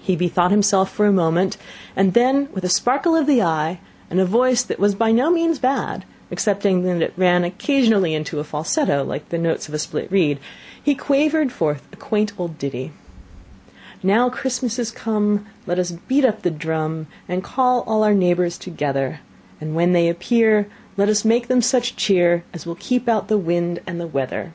[0.00, 1.58] He bethought himself for a moment,
[1.94, 5.30] and then, with a sparkle of the eye, and a voice that was by no
[5.30, 9.78] means bad, excepting that it ran occasionally into a falsetto, like the notes of a
[9.78, 10.38] split reed,
[10.82, 12.92] he quavered forth a quaint old ditty:
[14.02, 18.56] "Now Christmas is come, Let us beat up the drum, And call all our neighbours
[18.56, 19.20] together;
[19.60, 23.36] And when they appear, Let us make them such cheer As will keep out the
[23.36, 24.54] wind and the weather,"